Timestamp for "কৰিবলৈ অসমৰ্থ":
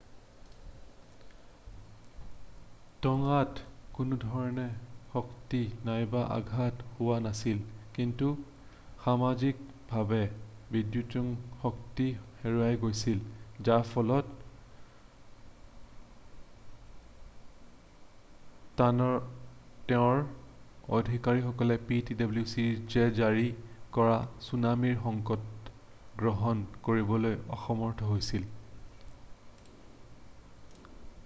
26.89-28.15